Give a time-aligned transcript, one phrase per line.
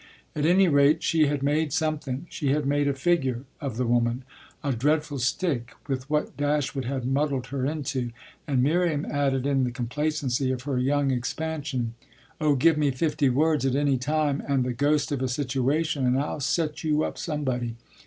[0.35, 4.23] At any rate she had made something, she had made a figure, of the woman
[4.63, 8.09] a dreadful stick, with what Dashwood had muddled her into;
[8.47, 11.93] and Miriam added in the complacency of her young expansion:
[12.39, 16.39] "Oh give me fifty words any time and the ghost of a situation, and I'll
[16.39, 17.75] set you up somebody.